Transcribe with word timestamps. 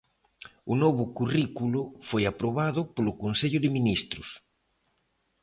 O 0.71 0.73
novo 0.83 1.03
currículo 1.17 1.81
foi 2.09 2.23
aprobado 2.27 2.81
polo 2.95 3.17
Consello 3.23 3.59
de 3.61 3.69
Ministros. 3.77 4.29